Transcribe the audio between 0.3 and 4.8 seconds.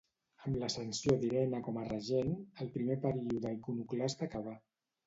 Amb l'ascensió d'Irene com a regent, el primer període iconoclasta acabà.